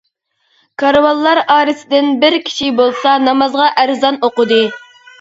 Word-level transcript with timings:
كارۋانلار 0.83 1.41
ئارىسىدىن 1.57 2.11
بىر 2.25 2.39
كىشى 2.49 2.73
بولسا 2.83 3.15
نامازغا 3.31 3.71
ئەرزان 3.79 4.23
ئوقۇدى. 4.27 4.65